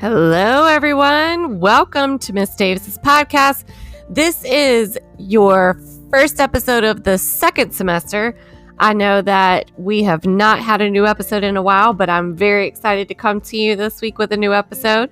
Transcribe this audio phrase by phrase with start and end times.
[0.00, 1.60] Hello, everyone.
[1.60, 3.64] Welcome to Miss Davis's podcast.
[4.08, 5.78] This is your
[6.10, 8.34] first episode of the second semester.
[8.78, 12.34] I know that we have not had a new episode in a while, but I'm
[12.34, 15.10] very excited to come to you this week with a new episode.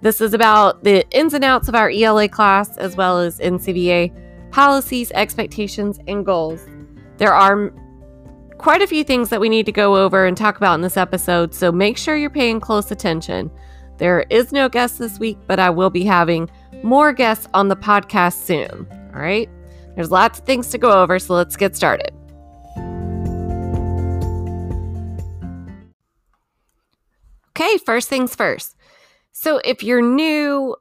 [0.00, 4.50] This is about the ins and outs of our ELA class, as well as NCBA
[4.52, 6.66] policies, expectations, and goals.
[7.18, 7.74] There are
[8.56, 10.96] quite a few things that we need to go over and talk about in this
[10.96, 13.50] episode, so make sure you're paying close attention.
[13.98, 16.50] There is no guest this week, but I will be having
[16.82, 18.86] more guests on the podcast soon.
[19.14, 19.48] All right.
[19.94, 22.10] There's lots of things to go over, so let's get started.
[27.50, 28.76] Okay, first things first.
[29.30, 30.74] So if you're new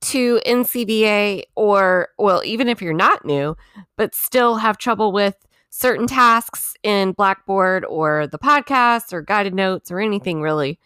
[0.00, 3.56] to NCBA, or well, even if you're not new,
[3.96, 5.36] but still have trouble with
[5.70, 10.80] certain tasks in Blackboard or the podcast or guided notes or anything really,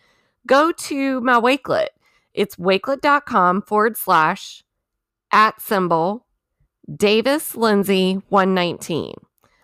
[0.47, 1.89] go to my Wakelet.
[2.35, 4.63] It's wakelet.com forward slash
[5.33, 6.27] at symbol
[6.95, 9.15] Davis Lindsay 119.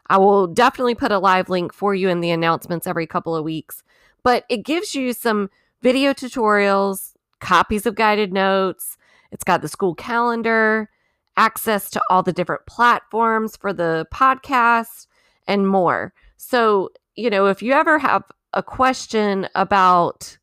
[0.08, 3.44] I will definitely put a live link for you in the announcements every couple of
[3.44, 3.82] weeks,
[4.22, 5.50] but it gives you some
[5.82, 8.96] video tutorials, copies of guided notes.
[9.32, 10.88] It's got the school calendar,
[11.36, 15.06] access to all the different platforms for the podcast,
[15.48, 16.12] and more.
[16.36, 20.38] So, you know, if you ever have a question about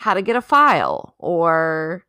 [0.00, 2.06] how to get a file or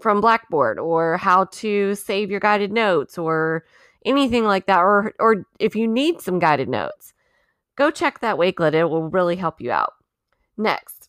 [0.00, 3.64] from Blackboard or how to save your guided notes or
[4.04, 7.14] anything like that or or if you need some guided notes
[7.76, 8.74] go check that wakelet.
[8.74, 9.92] It will really help you out.
[10.56, 11.08] Next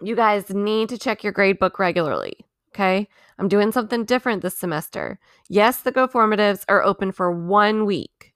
[0.00, 2.34] you guys need to check your gradebook regularly
[2.74, 3.06] okay?
[3.38, 5.18] I'm doing something different this semester.
[5.50, 8.32] Yes the go formatives are open for one week.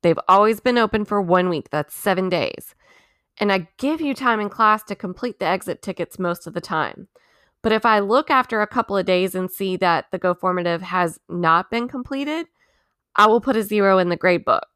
[0.00, 1.68] They've always been open for one week.
[1.68, 2.74] That's seven days
[3.38, 6.60] and I give you time in class to complete the exit tickets most of the
[6.60, 7.08] time.
[7.62, 10.82] But if I look after a couple of days and see that the Go Formative
[10.82, 12.46] has not been completed,
[13.16, 14.66] I will put a zero in the grade book.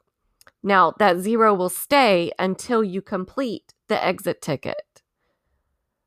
[0.62, 5.02] Now, that zero will stay until you complete the exit ticket.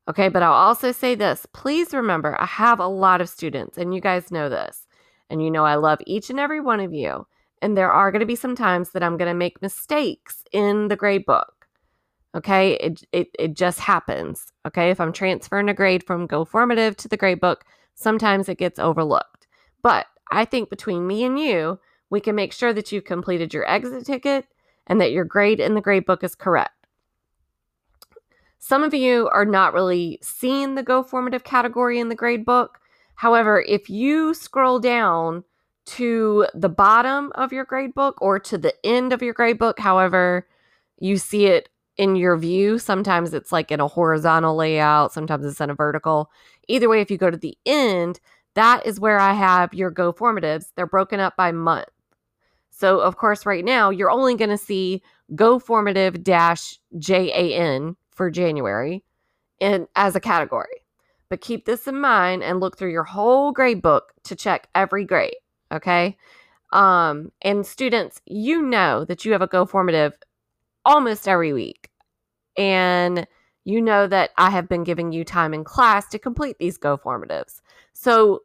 [0.06, 3.94] Okay, but I'll also say this please remember, I have a lot of students, and
[3.94, 4.86] you guys know this.
[5.30, 7.26] And you know, I love each and every one of you.
[7.62, 10.88] And there are going to be some times that I'm going to make mistakes in
[10.88, 11.63] the grade book.
[12.34, 14.52] Okay, it, it, it just happens.
[14.66, 17.64] Okay, if I'm transferring a grade from Go Formative to the grade book,
[17.94, 19.46] sometimes it gets overlooked.
[19.82, 21.78] But I think between me and you,
[22.10, 24.46] we can make sure that you've completed your exit ticket
[24.86, 26.86] and that your grade in the grade book is correct.
[28.58, 32.80] Some of you are not really seeing the Go Formative category in the grade book.
[33.14, 35.44] However, if you scroll down
[35.86, 39.78] to the bottom of your grade book or to the end of your grade book,
[39.78, 40.48] however
[40.98, 42.78] you see it in your view.
[42.78, 46.30] Sometimes it's like in a horizontal layout, sometimes it's in a vertical.
[46.68, 48.20] Either way, if you go to the end,
[48.54, 50.66] that is where I have your go formatives.
[50.74, 51.88] They're broken up by month.
[52.70, 55.02] So, of course, right now you're only going to see
[55.34, 59.04] go formative dash JAN for January
[59.60, 60.84] in as a category.
[61.28, 65.04] But keep this in mind and look through your whole grade book to check every
[65.04, 65.36] grade.
[65.72, 66.16] Okay.
[66.72, 70.18] Um, and students, you know that you have a go formative
[70.84, 71.90] almost every week.
[72.56, 73.26] And
[73.64, 76.98] you know that I have been giving you time in class to complete these Go
[76.98, 77.60] formatives.
[77.92, 78.42] So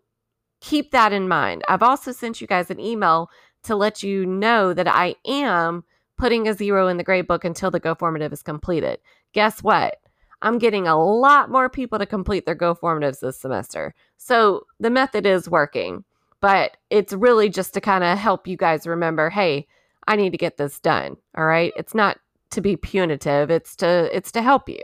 [0.61, 1.63] keep that in mind.
[1.67, 3.29] I've also sent you guys an email
[3.63, 5.83] to let you know that I am
[6.17, 8.99] putting a zero in the grade book until the Go formative is completed.
[9.33, 9.97] Guess what?
[10.41, 13.93] I'm getting a lot more people to complete their Go formatives this semester.
[14.17, 16.05] So the method is working,
[16.39, 19.67] but it's really just to kind of help you guys remember hey,
[20.07, 21.17] I need to get this done.
[21.37, 21.73] All right.
[21.75, 22.17] It's not
[22.51, 23.49] to be punitive.
[23.51, 24.83] It's to it's to help you.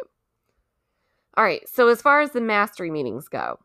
[1.37, 1.67] All right.
[1.67, 3.59] So as far as the mastery meetings go,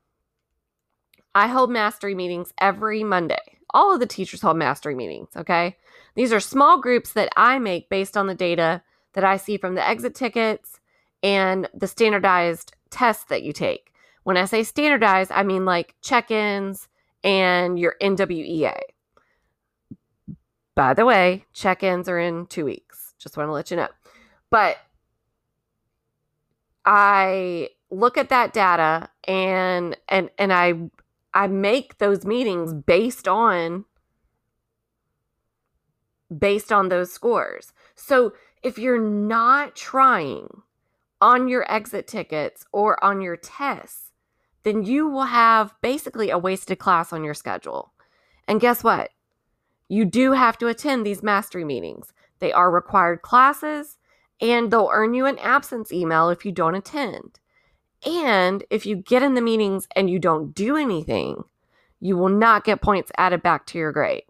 [1.34, 3.58] I hold mastery meetings every Monday.
[3.72, 5.76] All of the teachers hold mastery meetings, okay?
[6.16, 9.76] These are small groups that I make based on the data that I see from
[9.76, 10.80] the exit tickets
[11.22, 13.92] and the standardized tests that you take.
[14.24, 16.88] When I say standardized, I mean like check-ins
[17.22, 18.76] and your NWEA.
[20.74, 23.14] By the way, check-ins are in 2 weeks.
[23.18, 23.88] Just want to let you know.
[24.50, 24.78] But
[26.84, 30.74] I look at that data and and and I
[31.34, 33.84] I make those meetings based on
[36.36, 37.72] based on those scores.
[37.94, 38.32] So
[38.62, 40.62] if you're not trying
[41.20, 44.12] on your exit tickets or on your tests,
[44.62, 47.92] then you will have basically a wasted class on your schedule.
[48.46, 49.10] And guess what?
[49.88, 52.12] You do have to attend these mastery meetings.
[52.38, 53.98] They are required classes
[54.40, 57.38] and they'll earn you an absence email if you don't attend.
[58.06, 61.44] And if you get in the meetings and you don't do anything,
[62.00, 64.22] you will not get points added back to your grade.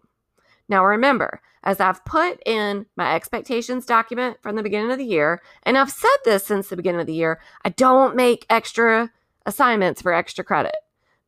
[0.67, 5.41] Now, remember, as I've put in my expectations document from the beginning of the year,
[5.63, 9.11] and I've said this since the beginning of the year, I don't make extra
[9.45, 10.75] assignments for extra credit.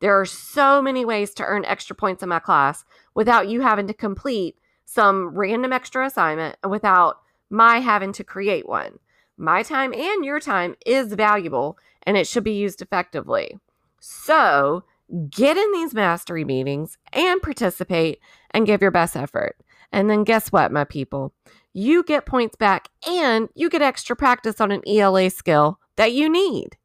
[0.00, 2.84] There are so many ways to earn extra points in my class
[3.14, 7.18] without you having to complete some random extra assignment without
[7.54, 8.98] my having to create one.
[9.36, 13.58] My time and your time is valuable and it should be used effectively.
[14.00, 14.84] So,
[15.30, 18.20] get in these mastery meetings and participate
[18.50, 19.56] and give your best effort.
[19.92, 21.32] And then guess what, my people?
[21.72, 26.28] You get points back and you get extra practice on an ELA skill that you
[26.28, 26.76] need.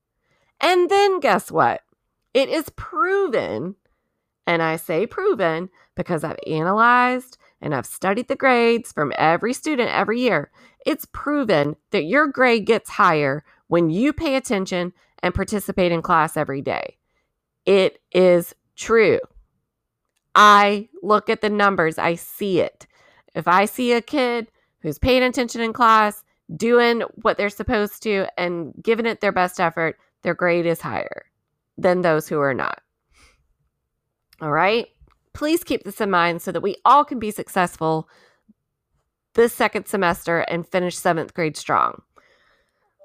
[0.62, 1.82] And then guess what?
[2.34, 3.76] It is proven,
[4.46, 9.90] and I say proven because I've analyzed and I've studied the grades from every student
[9.90, 10.52] every year.
[10.86, 16.38] It's proven that your grade gets higher when you pay attention and participate in class
[16.38, 16.98] every day.
[17.66, 19.20] It is true.
[20.36, 22.88] I look at the numbers, I see it.
[23.36, 24.48] If I see a kid
[24.82, 26.24] who's paying attention in class,
[26.56, 31.26] doing what they're supposed to, and giving it their best effort, their grade is higher
[31.78, 32.82] than those who are not.
[34.42, 34.88] All right.
[35.34, 38.10] Please keep this in mind so that we all can be successful
[39.36, 42.02] this second semester and finish seventh grade strong.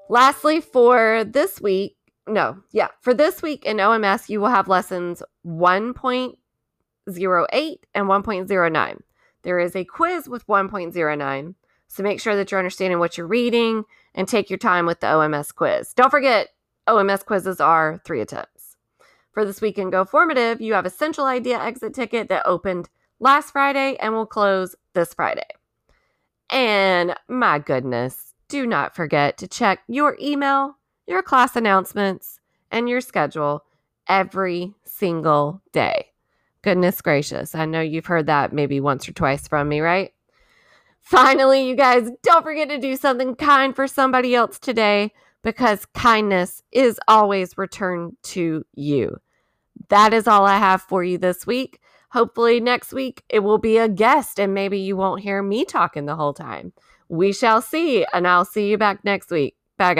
[0.09, 5.21] Lastly, for this week, no, yeah, for this week in OMS, you will have lessons
[5.45, 6.35] 1.08
[7.07, 8.99] and 1.09.
[9.43, 11.55] There is a quiz with 1.09,
[11.87, 13.83] so make sure that you're understanding what you're reading
[14.15, 15.93] and take your time with the OMS quiz.
[15.93, 16.49] Don't forget,
[16.87, 18.54] OMS quizzes are three attempts.
[19.35, 22.89] For this week in Go Formative, you have a Central Idea exit ticket that opened
[23.19, 25.45] last Friday and will close this Friday.
[26.49, 30.77] And my goodness, do not forget to check your email
[31.07, 32.39] your class announcements,
[32.71, 33.63] and your schedule
[34.07, 36.07] every single day.
[36.61, 37.53] Goodness gracious.
[37.53, 40.13] I know you've heard that maybe once or twice from me, right?
[41.01, 46.63] Finally, you guys, don't forget to do something kind for somebody else today because kindness
[46.71, 49.15] is always returned to you.
[49.89, 51.79] That is all I have for you this week.
[52.11, 56.05] Hopefully, next week it will be a guest and maybe you won't hear me talking
[56.05, 56.73] the whole time.
[57.09, 59.55] We shall see, and I'll see you back next week.